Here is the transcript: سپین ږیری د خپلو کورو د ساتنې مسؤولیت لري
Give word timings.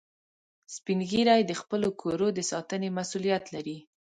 سپین 0.75 0.99
ږیری 1.09 1.41
د 1.45 1.51
خپلو 1.61 1.89
کورو 2.01 2.27
د 2.33 2.39
ساتنې 2.51 2.89
مسؤولیت 2.97 3.43
لري 3.55 3.77